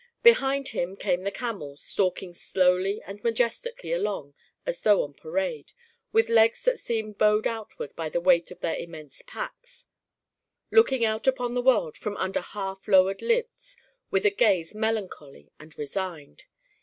[0.23, 4.33] Behind him came the camels, stalking slowly and majestically along
[4.65, 5.73] as though on parade,
[6.11, 9.85] with legs that seemed bowed out ward by the weight of their immense packs,
[10.71, 13.77] looking out upon the world from under half lowered lids
[14.09, 16.45] with a gaze melancholy and resigned.